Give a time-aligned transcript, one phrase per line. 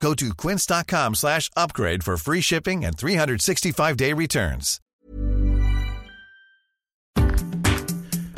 [0.00, 4.80] Go to quince.com slash upgrade for free shipping and 365-day returns.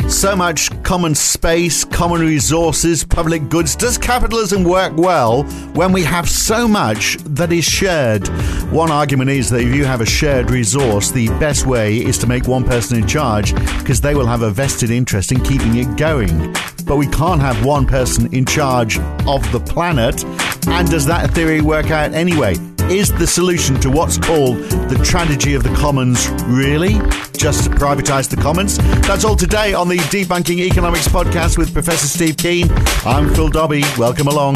[0.09, 3.77] So much common space, common resources, public goods.
[3.77, 5.43] Does capitalism work well
[5.75, 8.27] when we have so much that is shared?
[8.73, 12.27] One argument is that if you have a shared resource, the best way is to
[12.27, 15.97] make one person in charge because they will have a vested interest in keeping it
[15.99, 16.55] going.
[16.87, 20.25] But we can't have one person in charge of the planet.
[20.71, 22.55] And does that theory work out anyway?
[22.91, 24.59] Is the solution to what's called
[24.89, 26.95] the tragedy of the commons really
[27.37, 28.79] just to privatise the commons?
[29.07, 32.69] That's all today on the Debunking Economics podcast with Professor Steve Keen.
[33.05, 33.85] I'm Phil Dobbie.
[33.99, 34.55] Welcome along.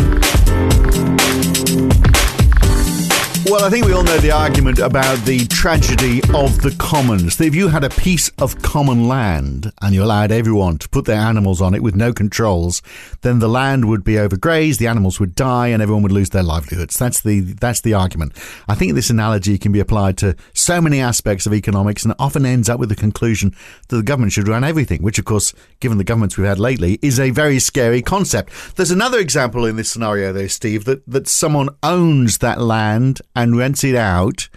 [3.53, 7.39] Well, I think we all know the argument about the tragedy of the commons.
[7.39, 11.21] If you had a piece of common land and you allowed everyone to put their
[11.21, 12.81] animals on it with no controls,
[13.21, 16.43] then the land would be overgrazed, the animals would die, and everyone would lose their
[16.43, 16.99] livelihoods.
[16.99, 18.33] That's the that's the argument.
[18.69, 22.47] I think this analogy can be applied to so many aspects of economics, and often
[22.47, 23.55] ends up with the conclusion
[23.89, 26.99] that the government should run everything, which, of course, given the governments we've had lately,
[27.03, 28.51] is a very scary concept.
[28.77, 33.42] There's another example in this scenario, though, Steve, that that someone owns that land and
[33.51, 34.49] rents it out,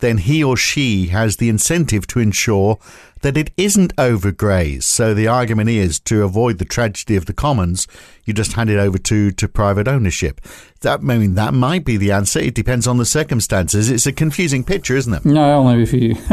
[0.00, 2.78] then he or she has the incentive to ensure
[3.24, 4.82] that it isn't overgrazed.
[4.82, 7.88] So the argument is to avoid the tragedy of the commons,
[8.26, 10.42] you just hand it over to, to private ownership.
[10.82, 12.38] That I mean that might be the answer.
[12.38, 13.90] It depends on the circumstances.
[13.90, 15.24] It's a confusing picture, isn't it?
[15.24, 16.16] No, only if you.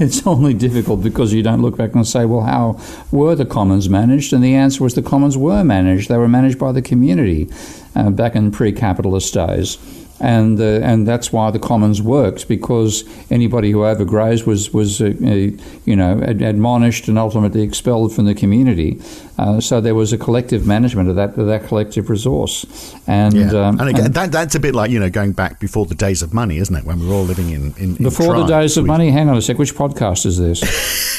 [0.00, 2.80] it's only difficult because you don't look back and say, well, how
[3.12, 4.32] were the commons managed?
[4.32, 6.08] And the answer was the commons were managed.
[6.08, 7.48] They were managed by the community
[7.94, 9.78] uh, back in pre-capitalist days
[10.22, 15.06] and uh, and that's why the commons works because anybody who overgrazed was was uh,
[15.84, 19.00] you know ad- admonished and ultimately expelled from the community.
[19.38, 23.48] Uh, so there was a collective management of that of that collective resource, and yeah.
[23.48, 25.94] um, and again and that, that's a bit like you know going back before the
[25.94, 26.84] days of money, isn't it?
[26.84, 29.10] When we were all living in, in, in before tribes, the days of money.
[29.10, 29.58] Hang on a sec.
[29.58, 30.60] Which podcast is this?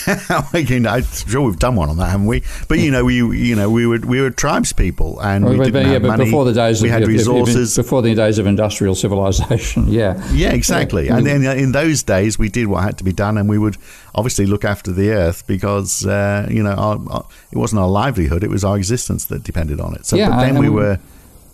[0.70, 2.44] you know, I'm sure we've done one on that, haven't we?
[2.68, 5.74] But you know, we you know we were we were tribes people, and we didn't
[5.74, 6.26] but, have yeah, money.
[6.26, 7.76] before the days we of, had resources.
[7.76, 11.08] Before the days of industrial civilization, yeah, yeah, exactly.
[11.08, 11.18] Yeah.
[11.18, 13.78] And then in those days, we did what had to be done, and we would
[14.16, 18.44] obviously look after the earth because uh, you know our, our, it wasn't our livelihood;
[18.44, 20.06] it was our existence that depended on it.
[20.06, 21.00] So, yeah, but then I, we were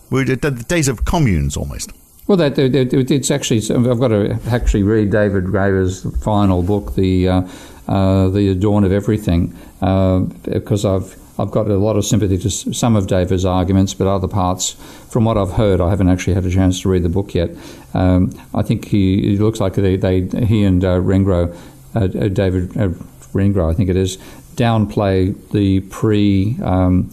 [0.09, 1.91] we were the days of communes almost.
[2.27, 7.41] Well, that, it's actually I've got to actually read David Graeber's final book, the uh,
[7.88, 12.49] uh, the Dawn of Everything, uh, because I've I've got a lot of sympathy to
[12.49, 14.75] some of David's arguments, but other parts,
[15.09, 17.49] from what I've heard, I haven't actually had a chance to read the book yet.
[17.93, 21.55] Um, I think he it looks like they, they he and uh, Wengrow,
[21.95, 22.89] uh, uh, David uh,
[23.33, 24.17] Wengrow, I think it is,
[24.63, 25.17] downplay
[25.51, 26.57] the pre.
[26.61, 27.09] Um,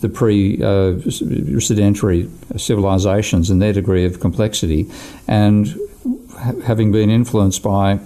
[0.00, 4.90] the pre-sedentary civilizations and their degree of complexity,
[5.28, 5.78] and
[6.64, 8.00] having been influenced by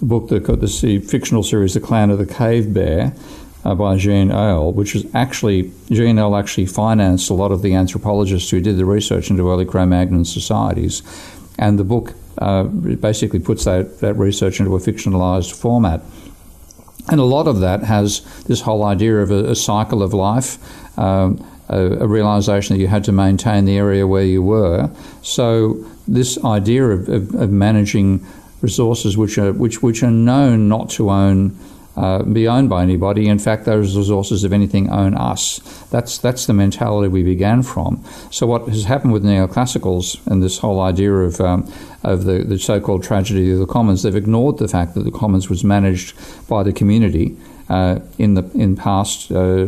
[0.00, 3.12] the book, the, the fictional series, The Clan of the Cave Bear,
[3.64, 7.74] uh, by Jean Auel, which is actually, Jean Auel actually financed a lot of the
[7.74, 11.02] anthropologists who did the research into early Cro-Magnon societies.
[11.58, 16.02] And the book uh, basically puts that, that research into a fictionalized format.
[17.08, 20.58] And a lot of that has this whole idea of a, a cycle of life,
[20.98, 24.88] um, a, a, realization that you had to maintain the area where you were.
[25.22, 28.24] So this idea of, of, of managing
[28.60, 31.58] resources which are which which are known not to own
[31.96, 33.28] uh, be owned by anybody.
[33.28, 35.58] In fact, those resources, if anything, own us.
[35.90, 38.04] That's that's the mentality we began from.
[38.30, 41.70] So what has happened with neoclassicals and this whole idea of um,
[42.02, 45.48] of the, the so-called tragedy of the commons, they've ignored the fact that the commons
[45.48, 46.16] was managed
[46.48, 47.36] by the community
[47.68, 49.66] uh, in the in past uh,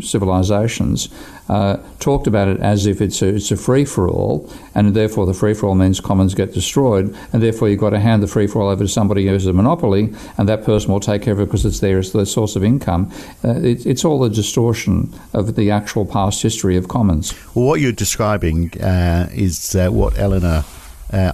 [0.00, 1.08] civilizations
[1.50, 5.26] uh, talked about it as if it's a, it's a free for all, and therefore
[5.26, 8.26] the free for all means commons get destroyed, and therefore you've got to hand the
[8.28, 11.22] free for all over to somebody who has a monopoly, and that person will take
[11.22, 13.10] care of it because it's there as the source of income.
[13.44, 17.34] Uh, it, it's all a distortion of the actual past history of commons.
[17.56, 20.64] Well, what you're describing uh, is uh, what Elinor.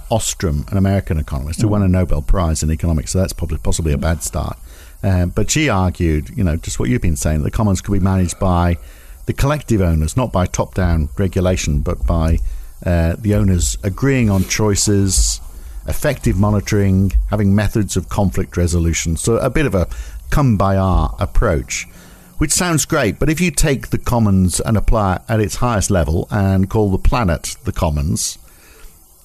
[0.09, 3.93] Ostrom, an American economist who won a Nobel Prize in economics, so that's probably possibly
[3.93, 4.57] a bad start.
[5.03, 7.99] Uh, but she argued, you know, just what you've been saying, the commons could be
[7.99, 8.77] managed by
[9.25, 12.39] the collective owners, not by top down regulation, but by
[12.85, 15.41] uh, the owners agreeing on choices
[15.87, 19.15] effective monitoring, having methods of conflict resolution.
[19.17, 19.87] So a bit of a
[20.29, 21.85] come by our approach,
[22.37, 23.19] which sounds great.
[23.19, 26.91] But if you take the commons and apply it at its highest level and call
[26.91, 28.37] the planet the commons,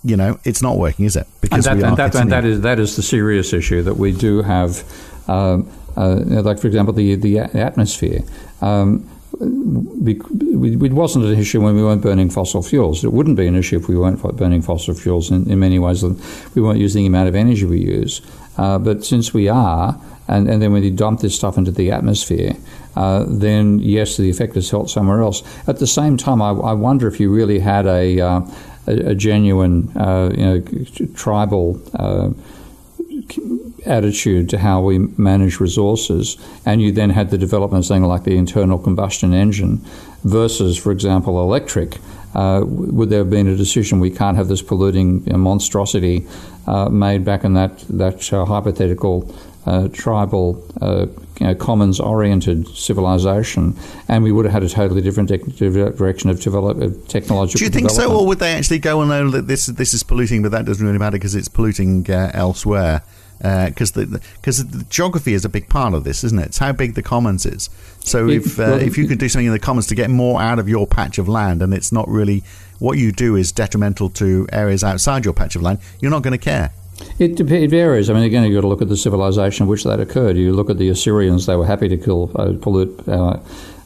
[0.05, 1.27] you know, it's not working, is it?
[1.41, 4.13] Because and that, and that, and that is that is the serious issue that we
[4.13, 4.83] do have.
[5.29, 8.21] Um, uh, like for example, the the atmosphere.
[8.61, 9.09] Um,
[9.41, 13.05] it wasn't an issue when we weren't burning fossil fuels.
[13.05, 16.05] It wouldn't be an issue if we weren't burning fossil fuels in, in many ways.
[16.55, 18.21] We weren't using the amount of energy we use.
[18.59, 21.91] Uh, but since we are, and, and then when you dump this stuff into the
[21.91, 22.53] atmosphere,
[22.95, 25.43] uh, then yes, the effect is felt somewhere else.
[25.67, 28.41] At the same time, I, I wonder if you really had a, uh,
[28.87, 30.61] a, a, genuine, uh, you know,
[31.15, 32.31] tribal uh,
[33.87, 38.25] attitude to how we manage resources, and you then had the development of something like
[38.25, 39.81] the internal combustion engine
[40.25, 41.99] versus, for example, electric,
[42.35, 46.27] uh, would there have been a decision we can't have this polluting you know, monstrosity
[46.67, 49.35] uh, made back in that, that uh, hypothetical
[49.67, 50.55] uh, tribal,
[51.43, 56.31] you know, commons oriented civilization, and we would have had a totally different de- direction
[56.31, 59.29] of, develop, of technological Do you think so, or would they actually go, well, no,
[59.29, 63.03] this, this is polluting, but that doesn't really matter because it's polluting uh, elsewhere?
[63.39, 66.47] because uh, the because the geography is a big part of this, isn't it?
[66.47, 67.69] It's how big the commons is.
[67.99, 70.61] So if uh, if you could do something in the commons to get more out
[70.61, 72.45] of your patch of land, and it's not really
[72.79, 76.39] what you do is detrimental to areas outside your patch of land, you're not going
[76.39, 76.71] to care.
[77.19, 78.11] It, it, varies.
[78.11, 80.37] I mean, again, you've got to look at the civilization in which that occurred.
[80.37, 83.39] You look at the Assyrians; they were happy to kill, uh, pollute uh,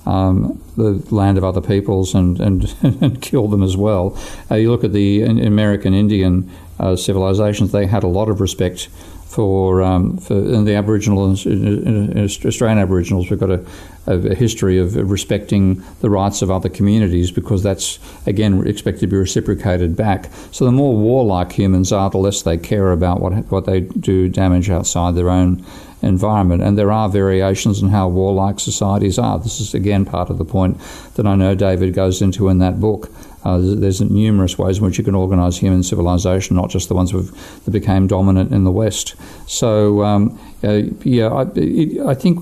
[0.07, 4.19] um, the land of other peoples and and, and kill them as well.
[4.51, 8.89] Uh, you look at the American Indian uh, civilizations; they had a lot of respect
[9.27, 13.29] for, um, for the Aboriginal Australian Aboriginals.
[13.29, 13.65] We've got a,
[14.07, 19.17] a, history of respecting the rights of other communities because that's again expected to be
[19.17, 20.31] reciprocated back.
[20.53, 24.29] So the more warlike humans are, the less they care about what what they do
[24.29, 25.65] damage outside their own
[26.07, 26.63] environment.
[26.63, 29.39] And there are variations in how warlike societies are.
[29.39, 30.81] This is again part of the point
[31.15, 33.11] that I know David goes into in that book.
[33.45, 37.13] Uh, there's, numerous ways in which you can organise human civilization, not just the ones
[37.13, 39.15] that became dominant in the West.
[39.47, 42.41] So, um, uh, yeah, I, it, I think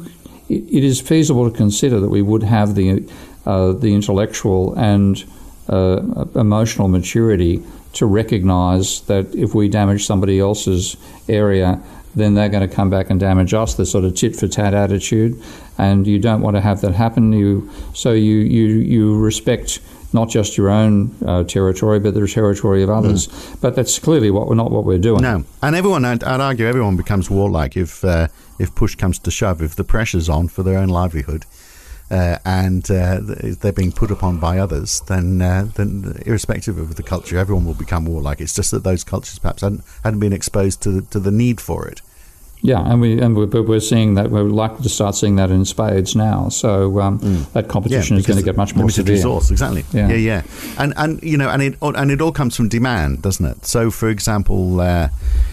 [0.48, 3.06] it is feasible to consider that we would have the
[3.46, 5.24] uh, the intellectual and
[5.68, 7.62] uh, emotional maturity
[7.94, 10.96] to recognise that if we damage somebody else's
[11.28, 11.80] area,
[12.14, 13.74] then they're going to come back and damage us.
[13.74, 15.40] The sort of tit for tat attitude,
[15.78, 17.32] and you don't want to have that happen.
[17.32, 19.80] You so you you you respect
[20.12, 23.26] not just your own uh, territory, but the territory of others.
[23.26, 23.60] Mm.
[23.60, 25.22] But that's clearly what we're not what we're doing.
[25.22, 28.28] No, and everyone, I'd, I'd argue, everyone becomes warlike if uh,
[28.58, 31.44] if push comes to shove, if the pressure's on for their own livelihood.
[32.10, 33.18] Uh, and uh,
[33.60, 37.74] they're being put upon by others, then, uh, then irrespective of the culture, everyone will
[37.74, 38.42] become warlike.
[38.42, 41.62] It's just that those cultures perhaps hadn't, hadn't been exposed to the, to the need
[41.62, 42.02] for it.
[42.64, 45.66] Yeah, and we and we're, we're seeing that we're likely to start seeing that in
[45.66, 46.48] spades now.
[46.48, 47.52] So um, mm.
[47.52, 49.16] that competition yeah, is going to get much more severe.
[49.16, 49.84] resource, exactly.
[49.92, 50.08] Yeah.
[50.08, 50.42] yeah, yeah,
[50.78, 53.66] and and you know, and it and it all comes from demand, doesn't it?
[53.66, 55.10] So, for example, uh,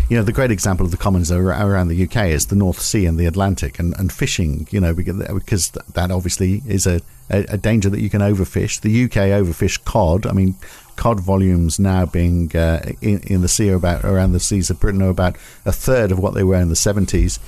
[0.08, 3.06] you know, the great example of the commons around the UK is the North Sea
[3.06, 4.70] and the Atlantic, and, and fishing.
[4.72, 8.80] You know, because, because that obviously is a, a, a danger that you can overfish.
[8.80, 10.26] The UK overfish cod.
[10.26, 10.56] I mean,
[11.02, 15.02] cod volumes now being uh, in, in, the sea about around the seas of Britain
[15.02, 17.40] are about a third of what they were in the 70s.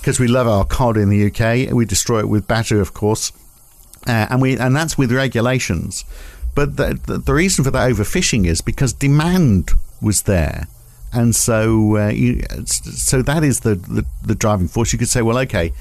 [0.00, 3.30] Because we love our cod in the UK, we destroy it with batter, of course,
[4.06, 6.06] uh, and we and that's with regulations.
[6.54, 10.66] But the, the, the reason for that overfishing is because demand was there
[11.12, 14.94] and so uh, you, so that is the, the, the driving force.
[14.94, 15.72] You could say, well, okay,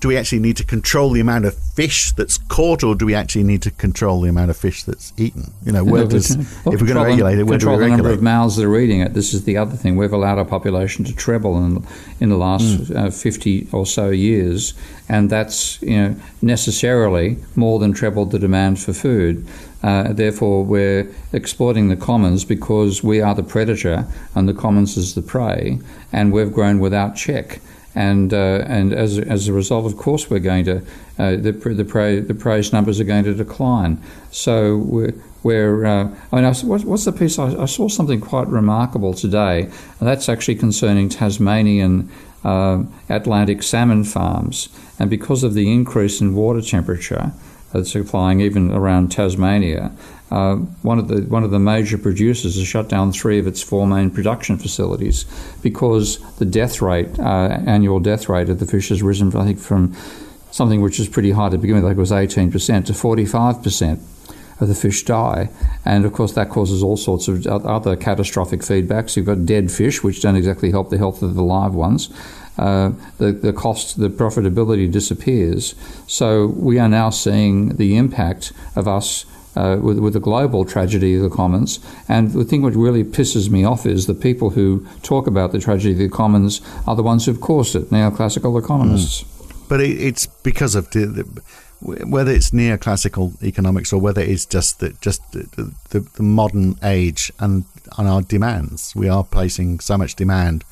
[0.00, 3.14] do we actually need to control the amount of fish that's caught, or do we
[3.14, 5.52] actually need to control the amount of fish that's eaten?
[5.64, 7.96] You know, where does if we're going to regulate it, where control do we regulate?
[7.96, 9.14] the number of mouths that are eating it.
[9.14, 9.96] This is the other thing.
[9.96, 11.84] We've allowed our population to treble in
[12.20, 12.96] in the last mm.
[12.96, 14.74] uh, fifty or so years,
[15.08, 19.46] and that's you know necessarily more than trebled the demand for food.
[19.82, 25.14] Uh, therefore, we're exploiting the commons because we are the predator and the commons is
[25.14, 25.80] the prey,
[26.12, 27.60] and we've grown without check
[27.98, 30.76] and uh, and as as a result, of course, we're going to
[31.18, 34.00] uh, the the the prey's numbers are going to decline.
[34.30, 37.40] So we're we're uh, I mean, I, what's the piece?
[37.40, 39.62] I, I, saw something quite remarkable today,
[39.98, 42.08] and that's actually concerning Tasmanian
[42.44, 44.68] uh, Atlantic salmon farms,
[45.00, 47.32] and because of the increase in water temperature
[47.72, 49.90] that's applying even around Tasmania,
[50.30, 53.62] uh, one of the one of the major producers has shut down three of its
[53.62, 55.24] four main production facilities
[55.62, 59.58] because the death rate, uh, annual death rate of the fish has risen, I think,
[59.58, 59.94] from
[60.50, 64.00] something which is pretty high to begin with, like it was 18% to 45%.
[64.60, 65.50] Of the fish die.
[65.84, 69.16] And of course, that causes all sorts of other catastrophic feedbacks.
[69.16, 72.10] You've got dead fish, which don't exactly help the health of the live ones.
[72.58, 75.76] Uh, the, the cost, the profitability disappears.
[76.08, 79.26] So we are now seeing the impact of us
[79.56, 81.80] uh, with, with the global tragedy of the commons.
[82.08, 85.58] And the thing which really pisses me off is the people who talk about the
[85.58, 89.22] tragedy of the commons are the ones who've caused it, neoclassical economists.
[89.22, 89.68] Mm.
[89.68, 91.42] But it, it's because of the, the,
[91.80, 97.32] whether it's neoclassical economics or whether it's just the, just the, the, the modern age
[97.38, 97.64] and,
[97.96, 98.94] and our demands.
[98.96, 100.64] We are placing so much demand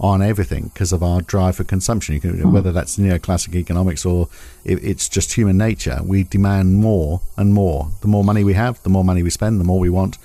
[0.00, 2.18] on everything because of our drive for consumption.
[2.20, 2.52] Can, mm.
[2.52, 4.28] Whether that's neoclassic economics or
[4.64, 7.90] it's just human nature, we demand more and more.
[8.00, 10.18] The more money we have, the more money we spend, the more we want,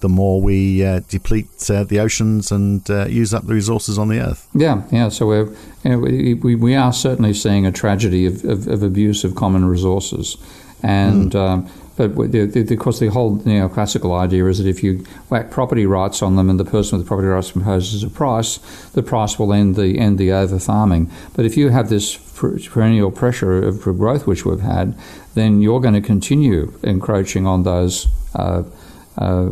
[0.00, 4.08] the more we uh, deplete uh, the oceans and uh, use up the resources on
[4.08, 4.46] the earth.
[4.54, 5.08] Yeah, yeah.
[5.08, 5.48] So we're,
[5.84, 9.64] you know, we, we are certainly seeing a tragedy of, of, of abuse of common
[9.64, 10.36] resources.
[10.82, 11.40] And mm.
[11.40, 16.22] um, but of course, the whole neoclassical idea is that if you whack property rights
[16.22, 18.58] on them and the person with the property rights imposes a price,
[18.92, 21.10] the price will end the end the over farming.
[21.34, 24.94] But if you have this perennial pressure of growth which we've had,
[25.34, 28.06] then you're going to continue encroaching on those.
[28.34, 28.64] Uh,
[29.18, 29.50] uh,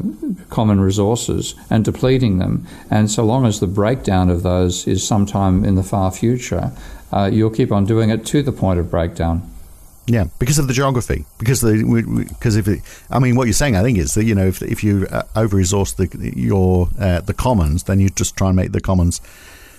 [0.50, 2.66] common resources and depleting them.
[2.90, 6.70] And so long as the breakdown of those is sometime in the far future,
[7.10, 9.53] uh, you'll keep on doing it to the point of breakdown.
[10.06, 11.24] Yeah, because of the geography.
[11.38, 12.80] Because the because if it,
[13.10, 15.22] I mean what you're saying, I think is that you know if if you uh,
[15.34, 19.20] over resource the your uh, the commons, then you just try and make the commons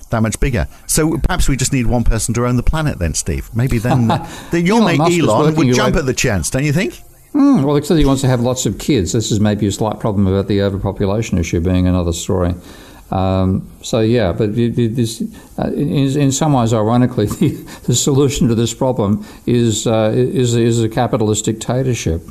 [0.10, 0.68] that much bigger.
[0.88, 3.50] So perhaps we just need one person to own the planet, then, Steve.
[3.56, 4.08] Maybe then
[4.52, 7.02] the, your mate Elon would jump at the chance, don't you think?
[7.34, 9.12] Mm, well, because he wants to have lots of kids.
[9.12, 12.56] This is maybe a slight problem about the overpopulation issue being another story.
[13.12, 15.22] Um, so yeah, but it,
[15.60, 17.50] uh, in, in, some ways, ironically, the,
[17.86, 22.22] the, solution to this problem is uh, is, is a capitalist dictatorship.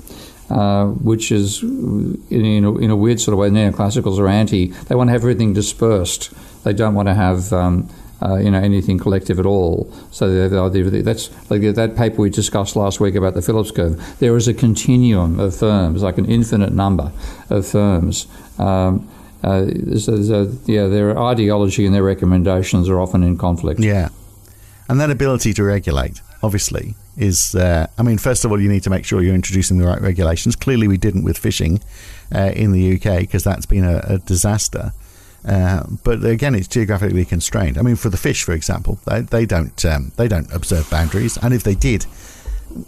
[0.51, 4.67] Uh, which is, in, in, a, in, a, weird sort of way, neoclassicals are anti.
[4.67, 6.35] They want to have everything dispersed.
[6.65, 7.89] They don't want to have um,
[8.23, 9.93] uh, you know anything collective at all.
[10.11, 14.19] So that's like that paper we discussed last week about the Phillips curve.
[14.19, 17.13] There is a continuum of firms, like an infinite number
[17.51, 18.27] of firms.
[18.59, 19.09] Um,
[19.45, 23.81] uh, so, yeah, their ideology and their recommendations are often in conflict.
[23.81, 24.09] Yeah,
[24.89, 27.55] and that ability to regulate, obviously, is.
[27.55, 30.01] Uh, I mean, first of all, you need to make sure you're introducing the right
[30.01, 30.57] regulations.
[30.57, 31.81] Clearly, we didn't with fishing
[32.35, 34.93] uh, in the UK because that's been a, a disaster.
[35.47, 37.77] Uh, but again, it's geographically constrained.
[37.77, 41.37] I mean, for the fish, for example, they, they don't um, they don't observe boundaries,
[41.37, 42.07] and if they did,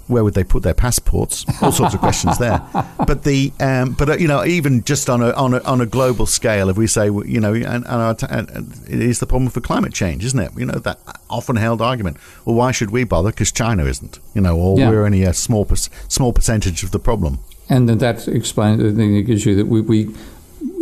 [0.07, 1.45] where would they put their passports?
[1.63, 2.61] All sorts of questions there.
[3.07, 5.87] But the um, but uh, you know even just on a, on a on a
[5.87, 8.49] global scale, if we say you know and, and, our, and
[8.89, 10.53] it is the problem for climate change, isn't it?
[10.57, 10.99] You know that
[11.31, 12.17] often held argument.
[12.45, 13.31] Well, why should we bother?
[13.31, 14.19] Because China isn't.
[14.35, 14.91] You know, or yeah.
[14.91, 15.77] we're only a small per-
[16.09, 17.39] small percentage of the problem.
[17.69, 20.15] And that explains the issue that we we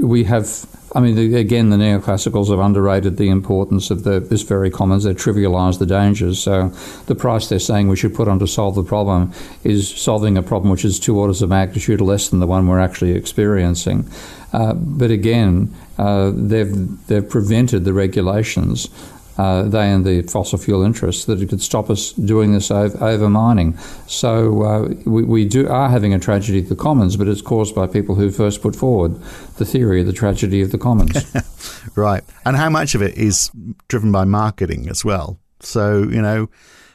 [0.03, 4.71] we have I mean, again, the neoclassicals have underrated the importance of the, this very
[4.71, 5.03] commons.
[5.03, 6.41] They trivialise the dangers.
[6.41, 6.69] So
[7.07, 9.33] the price they're saying we should put on to solve the problem
[9.65, 12.79] is solving a problem which is two orders of magnitude less than the one we're
[12.79, 14.09] actually experiencing.
[14.53, 18.89] Uh, but again, uh, they've they've prevented the regulations
[19.37, 23.03] uh, they and the fossil fuel interests that it could stop us doing this over,
[23.05, 23.77] over mining.
[24.07, 27.75] So uh, we, we do are having a tragedy of the commons, but it's caused
[27.75, 29.17] by people who first put forward
[29.57, 31.35] the theory of the tragedy of the commons.
[31.97, 33.51] right, and how much of it is
[33.89, 35.39] driven by marketing as well?
[35.61, 36.49] So you know,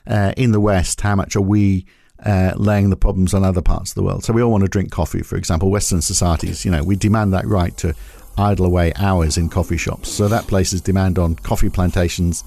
[0.07, 1.85] uh, in the West, how much are we?
[2.25, 4.25] Uh, laying the problems on other parts of the world.
[4.25, 5.71] So we all want to drink coffee, for example.
[5.71, 7.95] Western societies, you know, we demand that right to
[8.39, 10.09] idle away hours in coffee shops.
[10.09, 12.43] So that places demand on coffee plantations,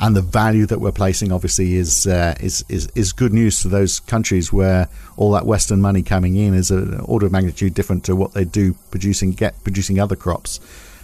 [0.00, 3.68] and the value that we're placing obviously is uh, is, is is good news to
[3.68, 8.04] those countries where all that Western money coming in is an order of magnitude different
[8.04, 10.60] to what they do producing get producing other crops.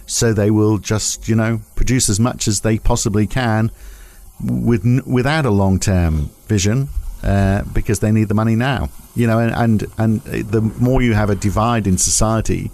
[0.07, 3.71] So they will just you know produce as much as they possibly can
[4.43, 6.89] with without a long term vision
[7.23, 8.89] uh, because they need the money now.
[9.15, 12.71] You know, and, and and the more you have a divide in society,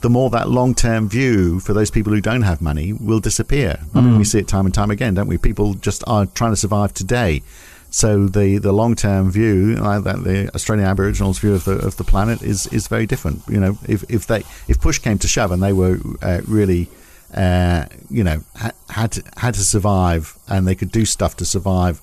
[0.00, 3.80] the more that long term view for those people who don't have money will disappear.
[3.94, 4.26] I mean, we mm.
[4.26, 5.38] see it time and time again, don't we?
[5.38, 7.42] People just are trying to survive today.
[7.90, 11.96] So the, the long term view, like that the Australian Aboriginals' view of the of
[11.96, 13.42] the planet is is very different.
[13.48, 16.88] You know, if if they if push came to shove and they were uh, really,
[17.34, 21.44] uh, you know, ha- had to, had to survive and they could do stuff to
[21.44, 22.00] survive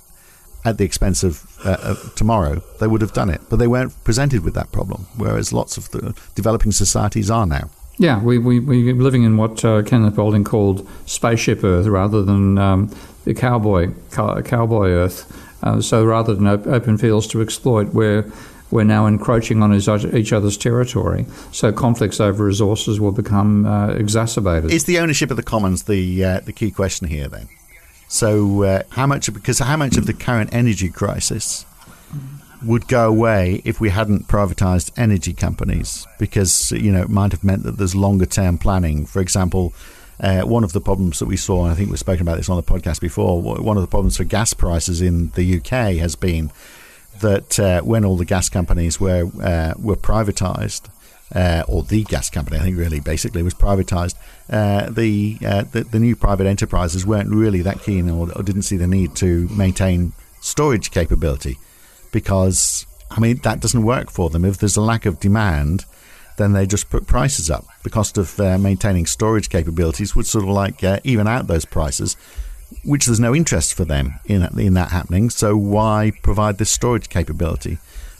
[0.65, 3.39] at the expense of, uh, of, tomorrow, they would have done it.
[3.49, 7.69] But they weren't presented with that problem, whereas lots of the developing societies are now.
[7.99, 12.57] Yeah, we, we, we're living in what uh, Kenneth Boulding called spaceship Earth rather than
[12.57, 15.33] um, the cowboy, cow, cowboy Earth.
[15.63, 18.31] Uh, so rather than op- open fields to exploit, we're,
[18.69, 21.25] we're now encroaching on each other's territory.
[21.51, 24.71] So conflicts over resources will become uh, exacerbated.
[24.71, 27.47] Is the ownership of the commons the uh, the key question here then?
[28.07, 31.65] So uh, how much because how much of the current energy crisis
[32.63, 37.43] would go away if we hadn't privatized energy companies because you know it might have
[37.43, 39.73] meant that there's longer term planning for example
[40.19, 42.49] uh, one of the problems that we saw, and I think we've spoken about this
[42.49, 46.15] on the podcast before, one of the problems for gas prices in the UK has
[46.15, 46.51] been
[47.19, 50.89] that uh, when all the gas companies were uh, were privatized,
[51.35, 54.15] uh, or the gas company, I think really basically was privatized.
[54.49, 58.61] Uh, the, uh, the, the new private enterprises weren't really that keen or, or, didn't
[58.61, 61.57] see the need to maintain storage capability
[62.17, 64.43] because I mean that doesn't work for them.
[64.43, 65.85] If there's a lack of demand,
[66.37, 67.63] then they just put prices up.
[67.83, 71.65] The cost of uh, maintaining storage capabilities would sort of like uh, even out those
[71.65, 72.17] prices,
[72.83, 75.29] which there's no interest for them in in that happening.
[75.29, 77.77] So why provide this storage capability?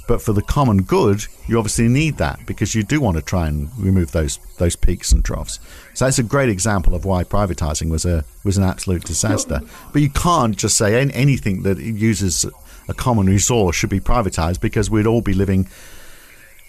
[0.07, 3.47] But for the common good, you obviously need that because you do want to try
[3.47, 5.59] and remove those those peaks and troughs.
[5.95, 9.59] So that's a great example of why privatizing was a was an absolute disaster.
[9.91, 12.45] But you can't just say anything that uses
[12.87, 15.67] a common resource should be privatized because we'd all be living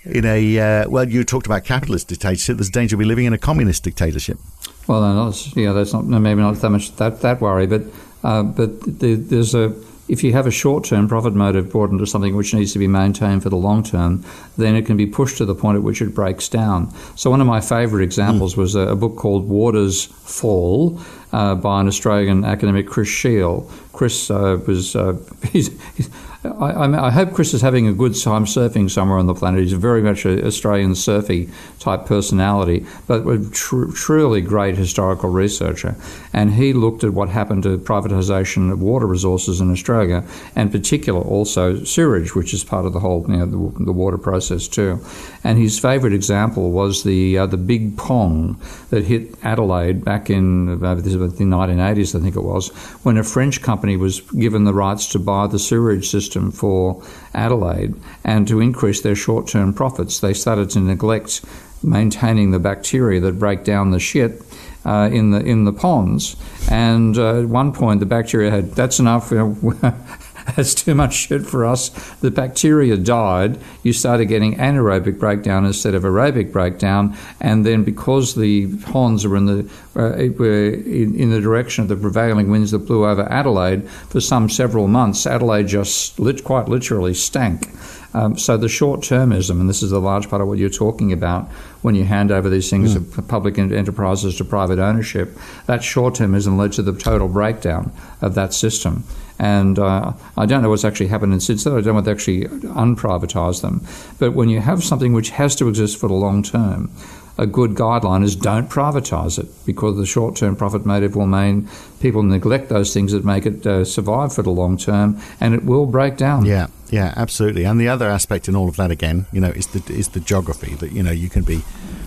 [0.05, 2.57] in a uh, well, you talked about capitalist dictatorship.
[2.57, 4.39] There's danger of be living in a communist dictatorship.
[4.87, 7.83] Well, no, that's, yeah, that's not maybe not that much that that worry, but
[8.25, 9.75] uh, but the, there's a
[10.09, 12.89] if you have a short term profit motive brought into something which needs to be
[12.89, 14.25] maintained for the long term,
[14.57, 16.93] then it can be pushed to the point at which it breaks down.
[17.15, 18.59] So, one of my favourite examples mm.
[18.59, 21.01] was a, a, book called Waters Fall
[21.33, 23.71] uh, by an Australian academic, Chris Sheil.
[23.93, 25.17] Chris uh, was, uh,
[25.53, 26.11] he's, he's
[26.45, 29.61] I, I, hope Chris is having a good time surfing somewhere on the planet.
[29.61, 31.49] He's very much an Australian surfy
[31.81, 35.97] type personality, but a tr- truly great historical researcher.
[36.33, 41.21] And he looked at what happened to privatisation of water resources in Australia, and particular
[41.21, 45.05] also sewage, which is part of the whole you know, the, the water process too.
[45.43, 50.85] And his favourite example was the uh, the big pong that hit Adelaide back in
[50.85, 52.69] uh, the 1980s, I think it was,
[53.03, 57.03] when a French company was given the rights to buy the sewage system system for
[57.35, 61.45] Adelaide, and to increase their short term profits, they started to neglect
[61.83, 64.43] maintaining the bacteria that break down the shit.
[64.85, 66.37] Uh, in the in the ponds,
[66.71, 69.31] and uh, at one point the bacteria had that's enough.
[70.57, 71.91] That's too much shit for us.
[72.21, 73.59] The bacteria died.
[73.83, 79.37] You started getting anaerobic breakdown instead of aerobic breakdown, and then because the ponds were
[79.37, 83.23] in the uh, were in, in, the direction of the prevailing winds that blew over
[83.31, 87.69] Adelaide for some several months, Adelaide just lit, quite literally stank.
[88.15, 91.13] Um, so the short termism, and this is a large part of what you're talking
[91.13, 91.49] about
[91.83, 93.15] when you hand over these things mm.
[93.15, 98.35] to public enterprises to private ownership, that short termism led to the total breakdown of
[98.35, 99.05] that system.
[99.39, 101.75] And uh, I don't know what's actually happened since then.
[101.75, 103.87] I don't know whether they actually unprivatise them.
[104.19, 106.91] But when you have something which has to exist for the long term,
[107.39, 111.69] a good guideline is don't privatise it because the short term profit motive will mean
[112.01, 115.65] people neglect those things that make it uh, survive for the long term and it
[115.65, 116.45] will break down.
[116.45, 117.65] Yeah, yeah, absolutely.
[117.65, 120.21] And the other aspect in all of that, again, you know, is the, is the
[120.21, 121.63] geography that, you know, you can be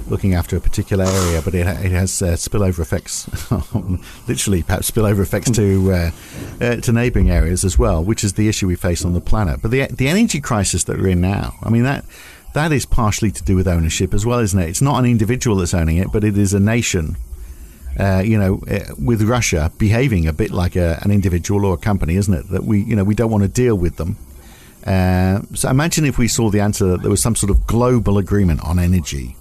[0.08, 3.30] looking after a particular area, but it, it has uh, spillover effects,
[4.28, 6.12] literally perhaps spillover effects to uh,
[6.60, 9.62] uh, to neighbouring areas as well, which is the issue we face on the planet.
[9.62, 12.04] But the the energy crisis that we're in now, I mean that
[12.54, 14.70] that is partially to do with ownership as well, isn't it?
[14.70, 17.18] It's not an individual that's owning it, but it is a nation.
[18.00, 21.78] Uh, you know, uh, with Russia behaving a bit like a, an individual or a
[21.78, 22.50] company, isn't it?
[22.50, 24.18] That we, you know, we don't want to deal with them.
[24.86, 28.18] Uh, so imagine if we saw the answer that there was some sort of global
[28.18, 29.36] agreement on energy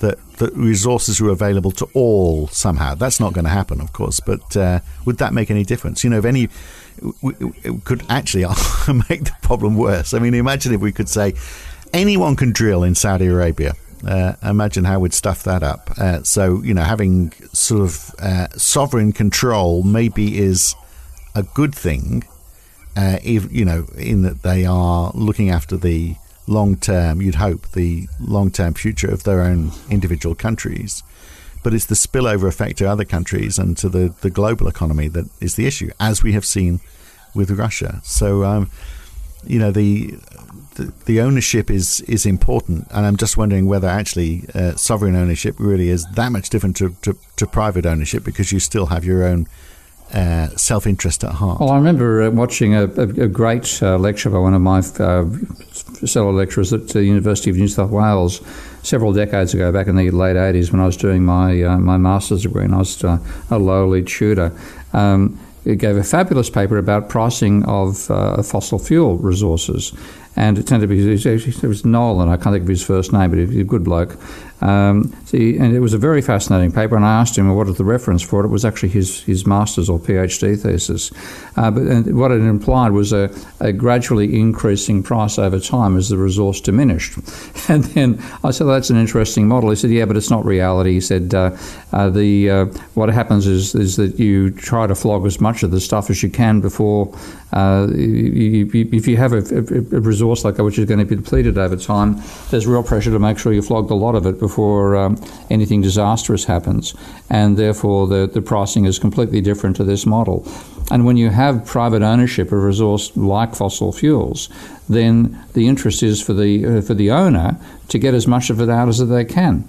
[0.00, 2.94] that, that resources were available to all somehow.
[2.94, 6.04] That's not going to happen, of course, but uh, would that make any difference?
[6.04, 6.48] You know, if any,
[7.84, 8.44] could actually
[9.08, 10.14] make the problem worse.
[10.14, 11.34] I mean, imagine if we could say
[11.96, 13.74] anyone can drill in Saudi Arabia.
[14.06, 15.90] Uh, imagine how we'd stuff that up.
[15.96, 20.74] Uh, so, you know, having sort of uh, sovereign control maybe is
[21.34, 22.22] a good thing,
[22.96, 26.14] uh, if, you know, in that they are looking after the
[26.46, 31.02] long term, you'd hope, the long term future of their own individual countries.
[31.64, 35.28] But it's the spillover effect to other countries and to the, the global economy that
[35.40, 36.80] is the issue, as we have seen
[37.34, 38.00] with Russia.
[38.04, 38.70] So, um,
[39.44, 40.14] you know, the,
[40.74, 45.56] the, the ownership is is important, and I'm just wondering whether actually uh, sovereign ownership
[45.58, 49.24] really is that much different to, to, to private ownership because you still have your
[49.24, 49.46] own
[50.12, 51.60] uh, self interest at heart.
[51.60, 54.78] Well, I remember uh, watching a, a, a great uh, lecture by one of my
[54.78, 55.24] uh,
[56.06, 58.40] fellow lecturers at the University of New South Wales
[58.82, 61.96] several decades ago, back in the late 80s, when I was doing my, uh, my
[61.96, 63.20] master's degree and I was a
[63.50, 64.52] lowly tutor.
[64.92, 69.92] Um, it gave a fabulous paper about pricing of uh, fossil fuel resources
[70.36, 72.28] and it tended to be it was Nolan.
[72.28, 74.16] I can't think of his first name, but he's a good bloke.
[74.60, 77.76] Um, see, and it was a very fascinating paper, and I asked him what was
[77.76, 78.46] the reference for it.
[78.46, 81.12] It was actually his, his master's or PhD thesis.
[81.56, 86.16] Uh, but what it implied was a, a, gradually increasing price over time as the
[86.16, 87.18] resource diminished.
[87.68, 89.70] And then I said, well, that's an interesting model.
[89.70, 90.92] He said, yeah, but it's not reality.
[90.92, 91.56] He said, uh,
[91.92, 92.64] uh, the uh,
[92.94, 96.22] what happens is, is that you try to flog as much of the stuff as
[96.22, 97.12] you can before,
[97.52, 99.40] uh, if you have a
[100.00, 103.18] resource like that which is going to be depleted over time, there's real pressure to
[103.18, 105.16] make sure you flog a lot of it before um,
[105.50, 106.94] anything disastrous happens,
[107.28, 110.46] and therefore the, the pricing is completely different to this model.
[110.90, 114.48] And when you have private ownership of a resource like fossil fuels,
[114.88, 118.60] then the interest is for the uh, for the owner to get as much of
[118.60, 119.64] it out as they can.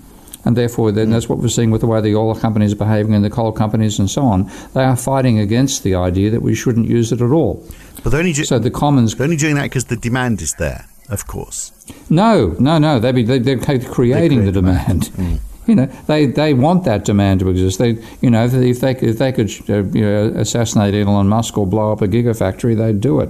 [0.45, 3.13] And therefore, then that's what we're seeing with the way the oil companies are behaving
[3.13, 4.49] and the coal companies and so on.
[4.73, 7.67] They are fighting against the idea that we shouldn't use it at all.
[8.01, 10.53] But they're only, ju- so the commons, they're only doing that because the demand is
[10.53, 11.71] there of course.
[12.09, 12.99] No, no, no.
[12.99, 15.03] They be they, they're creating the demand.
[15.17, 15.39] Mm.
[15.67, 17.77] You know, they, they want that demand to exist.
[17.79, 21.67] They, you know, if they if they could uh, you know, assassinate Elon Musk or
[21.67, 23.29] blow up a gigafactory, they'd do it.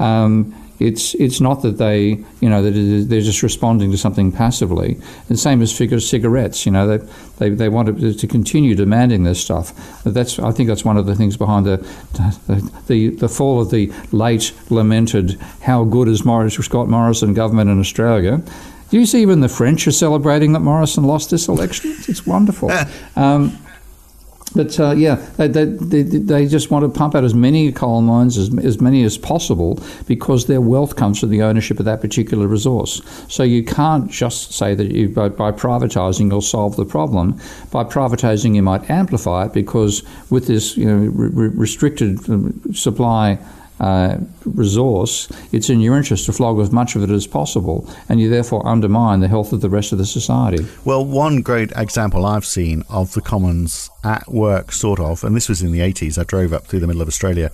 [0.00, 2.70] Um, it's it's not that they you know that
[3.08, 4.98] they're just responding to something passively.
[5.28, 6.66] The same as figure cigarettes.
[6.66, 7.06] You know they
[7.38, 10.02] they, they want to, to continue demanding this stuff.
[10.04, 11.78] That's I think that's one of the things behind the
[12.46, 17.70] the, the, the fall of the late lamented how good is Morris Scott Morrison government
[17.70, 18.42] in Australia.
[18.90, 21.96] Do you see even the French are celebrating that Morrison lost this election?
[22.08, 22.70] It's wonderful.
[23.16, 23.56] Um,
[24.54, 28.38] but uh, yeah, they, they, they, just want to pump out as many coal mines,
[28.38, 32.46] as, as many as possible, because their wealth comes from the ownership of that particular
[32.46, 33.02] resource.
[33.28, 37.38] So you can't just say that you, by, by privatising you'll solve the problem.
[37.70, 43.38] By privatising you might amplify it, because with this you know, re- restricted um, supply
[43.80, 48.20] uh, resource, it's in your interest to flog as much of it as possible, and
[48.20, 50.66] you therefore undermine the health of the rest of the society.
[50.84, 55.48] Well, one great example I've seen of the commons at work, sort of, and this
[55.48, 56.18] was in the 80s.
[56.18, 57.50] I drove up through the middle of Australia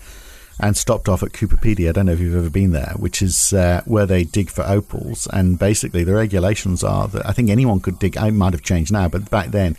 [0.61, 1.89] and stopped off at Cooperpedia.
[1.89, 4.63] I don't know if you've ever been there, which is uh, where they dig for
[4.63, 5.27] opals.
[5.33, 8.17] And basically, the regulations are that I think anyone could dig.
[8.17, 9.77] It might have changed now, but back then,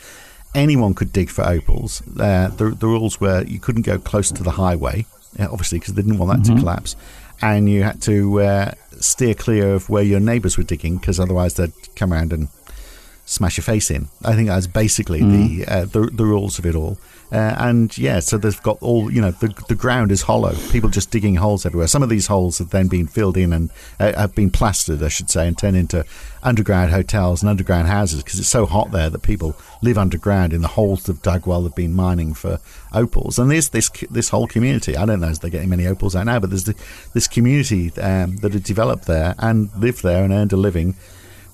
[0.53, 2.01] anyone could dig for opals.
[2.19, 5.05] Uh, the, the rules were you couldn't go close to the highway
[5.39, 6.55] obviously because they didn't want that mm-hmm.
[6.55, 6.95] to collapse,
[7.41, 11.55] and you had to uh, steer clear of where your neighbours were digging because otherwise
[11.55, 12.47] they'd come around and
[13.25, 14.07] smash your face in.
[14.23, 15.31] I think that's basically mm.
[15.59, 16.97] the, uh, the the rules of it all.
[17.31, 19.31] Uh, and yeah, so they've got all you know.
[19.31, 20.53] The the ground is hollow.
[20.71, 21.87] People just digging holes everywhere.
[21.87, 25.07] Some of these holes have then been filled in and uh, have been plastered, I
[25.07, 26.05] should say, and turned into
[26.43, 30.61] underground hotels and underground houses because it's so hot there that people live underground in
[30.61, 32.59] the holes they've dug while they've been mining for
[32.93, 33.39] opals.
[33.39, 34.95] And there's this this whole community.
[34.95, 36.75] I don't know if they're getting many opals out now, but there's the,
[37.13, 40.95] this community um, that had developed there and lived there and earned a living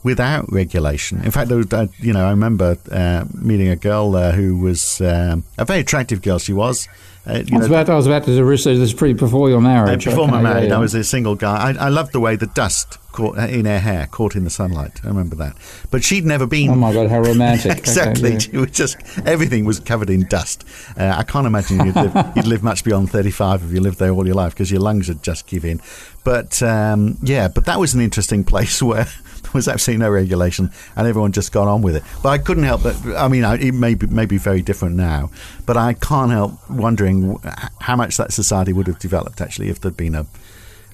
[0.04, 1.22] without regulation.
[1.24, 4.58] In fact, there was, uh, you know, I remember uh, meeting a girl there who
[4.58, 6.40] was um, a very attractive girl.
[6.40, 6.88] She was.
[7.28, 10.08] Uh, I, was know, about, I was about to research this pretty before your marriage.
[10.08, 10.78] Uh, before okay, my marriage, yeah, yeah.
[10.78, 11.72] I was a single guy.
[11.72, 14.50] I, I loved the way the dust caught uh, in her hair, caught in the
[14.50, 15.02] sunlight.
[15.04, 15.56] I remember that.
[15.92, 16.72] But she'd never been.
[16.72, 17.78] Oh my god, how romantic!
[17.78, 18.36] exactly.
[18.36, 18.62] Okay, yeah.
[18.62, 20.64] was just everything was covered in dust.
[20.98, 24.12] Uh, I can't imagine you'd live, you'd live much beyond thirty-five if you lived there
[24.12, 25.82] all your life because your lungs would just give in.
[26.24, 29.08] But um, yeah, but that was an interesting place where
[29.52, 32.04] there was absolutely no regulation, and everyone just got on with it.
[32.22, 35.32] But I couldn't help but, I mean, it may be, may be very different now,
[35.66, 37.38] but I can't help wondering
[37.82, 40.26] how much that society would have developed actually if there'd been a,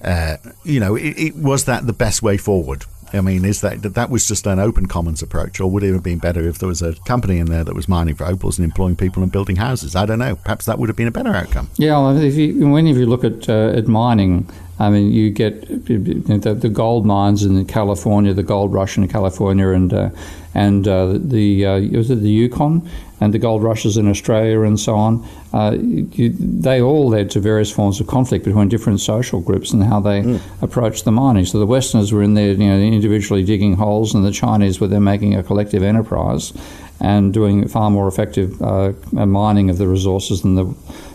[0.02, 2.84] uh, you know, it, it, was that the best way forward?
[3.12, 6.02] I mean, is that that was just an open commons approach, or would it have
[6.02, 8.64] been better if there was a company in there that was mining for opals and
[8.64, 9.94] employing people and building houses?
[9.94, 10.36] I don't know.
[10.36, 11.70] Perhaps that would have been a better outcome.
[11.76, 15.86] Yeah, well, if you, when you look at uh, at mining, I mean, you get
[15.86, 20.10] the, the, gold mines in California, the gold rush in California, and uh,
[20.54, 22.88] and uh, the uh, was it the Yukon
[23.20, 25.26] and the gold rushes in Australia and so on.
[25.52, 29.84] Uh, you, they all led to various forms of conflict between different social groups and
[29.84, 30.40] how they mm.
[30.62, 31.46] approached the mining.
[31.46, 34.88] So the Westerners were in there, you know, individually digging holes, and the Chinese were
[34.88, 36.52] there making a collective enterprise
[37.00, 40.74] and doing far more effective uh, mining of the resources than the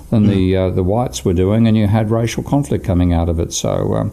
[0.09, 3.39] than the uh, the whites were doing, and you had racial conflict coming out of
[3.39, 3.53] it.
[3.53, 3.95] So.
[3.95, 4.11] Um,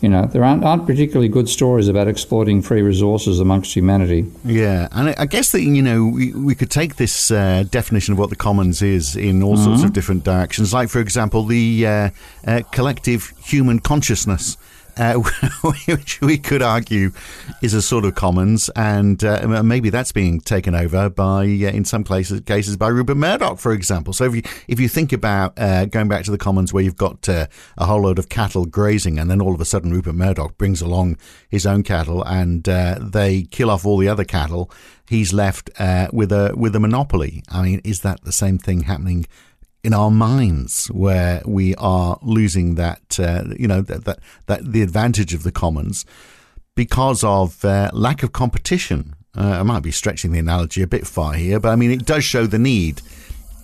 [0.00, 4.26] you know, there aren't, aren't particularly good stories about exploiting free resources amongst humanity.
[4.44, 8.18] Yeah, and I guess that, you know, we, we could take this uh, definition of
[8.18, 9.64] what the commons is in all mm-hmm.
[9.64, 10.72] sorts of different directions.
[10.72, 12.10] Like, for example, the uh,
[12.46, 14.56] uh, collective human consciousness
[15.00, 15.14] uh,
[15.86, 17.10] which we could argue
[17.62, 21.84] is a sort of commons, and uh, maybe that's being taken over by, uh, in
[21.86, 24.12] some cases, cases by Rupert Murdoch, for example.
[24.12, 26.96] So if you if you think about uh, going back to the commons where you've
[26.96, 27.46] got uh,
[27.78, 30.82] a whole load of cattle grazing, and then all of a sudden Rupert Murdoch brings
[30.82, 31.16] along
[31.48, 34.70] his own cattle, and uh, they kill off all the other cattle,
[35.08, 35.70] he's left
[36.12, 37.42] with a with a monopoly.
[37.48, 39.26] I mean, is that the same thing happening?
[39.82, 44.82] In our minds where we are losing that, uh, you know, that, that, that, the
[44.82, 46.04] advantage of the commons
[46.74, 49.14] because of uh, lack of competition.
[49.36, 52.04] Uh, I might be stretching the analogy a bit far here, but I mean, it
[52.04, 53.00] does show the need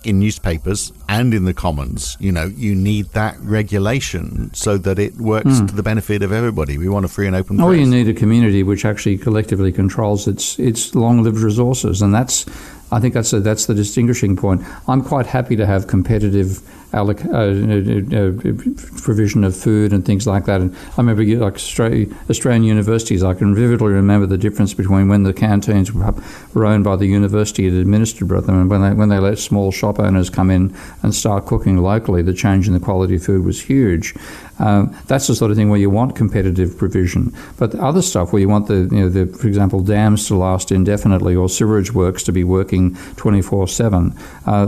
[0.03, 2.15] in newspapers and in the commons.
[2.19, 5.67] You know, you need that regulation so that it works mm.
[5.67, 6.77] to the benefit of everybody.
[6.77, 7.59] We want a free and open.
[7.59, 12.45] Oh, you need a community which actually collectively controls its its long-lived resources, and that's
[12.91, 14.61] I think that's a, that's the distinguishing point.
[14.87, 16.61] I'm quite happy to have competitive
[16.93, 20.61] alloc- uh, provision of food and things like that.
[20.61, 23.23] And I remember like Australian universities.
[23.23, 27.67] I can vividly remember the difference between when the canteens were owned by the university
[27.67, 30.75] and administered by them, and when they when they let small shop owners come in
[31.03, 32.21] and start cooking locally.
[32.21, 34.15] The change in the quality of food was huge.
[34.59, 37.33] Um, that's the sort of thing where you want competitive provision.
[37.57, 40.35] But the other stuff where you want the, you know, the, for example, dams to
[40.35, 44.19] last indefinitely or sewerage works to be working 24 uh, 7,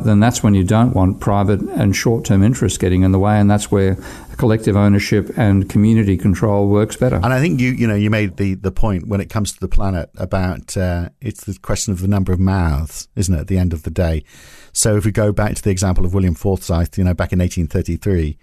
[0.03, 3.39] then that's when you don't want private and short term interest getting in the way.
[3.39, 3.97] And that's where
[4.37, 7.17] collective ownership and community control works better.
[7.17, 9.59] And I think you, you know, you made the, the point when it comes to
[9.59, 13.47] the planet about uh, it's the question of the number of mouths, isn't it, at
[13.47, 14.23] the end of the day?
[14.71, 17.39] So if we go back to the example of William Forsyth, you know, back in
[17.39, 18.37] 1833,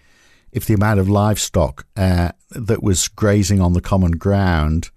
[0.52, 4.90] if the amount of livestock uh, that was grazing on the common ground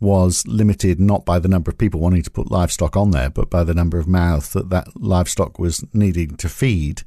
[0.00, 3.48] was limited not by the number of people wanting to put livestock on there, but
[3.50, 7.02] by the number of mouths that that livestock was needing to feed,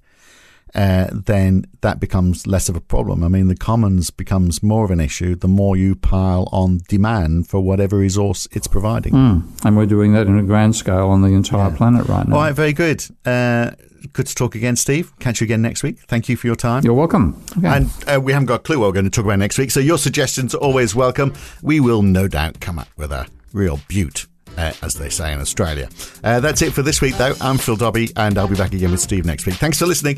[0.75, 3.23] uh, then that becomes less of a problem.
[3.23, 7.47] I mean, the commons becomes more of an issue the more you pile on demand
[7.47, 9.13] for whatever resource it's providing.
[9.13, 9.65] Mm.
[9.65, 11.77] And we're doing that in a grand scale on the entire yeah.
[11.77, 12.35] planet right now.
[12.35, 13.03] All right, very good.
[13.25, 13.71] Uh,
[14.13, 15.17] good to talk again, Steve.
[15.19, 15.99] Catch you again next week.
[16.07, 16.83] Thank you for your time.
[16.83, 17.41] You're welcome.
[17.57, 17.67] Okay.
[17.67, 19.71] And uh, we haven't got a clue what we're going to talk about next week,
[19.71, 21.33] so your suggestions are always welcome.
[21.61, 24.27] We will no doubt come up with a real beaut.
[24.57, 25.87] Uh, as they say in Australia.
[26.23, 27.35] Uh, that's it for this week, though.
[27.39, 29.55] I'm Phil Dobbie, and I'll be back again with Steve next week.
[29.55, 30.17] Thanks for listening.